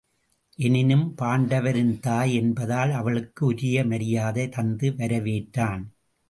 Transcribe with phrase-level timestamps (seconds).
[0.59, 5.83] எனினும் பாண்டவரின் தாய் என்பதால் அவளுக்கு உரிய மரியாதை தந்து வரவேற்றான்.